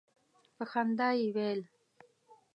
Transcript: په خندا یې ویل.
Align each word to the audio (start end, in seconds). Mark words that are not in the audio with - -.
په 0.55 0.63
خندا 0.71 1.09
یې 1.19 1.27
ویل. 1.35 1.61